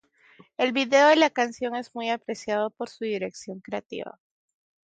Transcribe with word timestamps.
El 0.57 0.71
vídeo 0.71 1.09
de 1.09 1.15
la 1.15 1.29
canción 1.29 1.75
es 1.75 1.93
muy 1.93 2.09
apreciado 2.09 2.71
por 2.71 2.89
su 2.89 3.03
dirección 3.03 3.59
creativa. 3.59 4.17